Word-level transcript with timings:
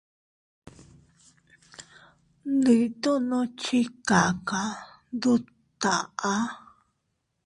Ndi 2.55 2.77
tono 3.01 3.39
chi 3.61 3.79
kaka 4.07 4.61
ndut 5.15 5.43
taʼa. 5.81 6.33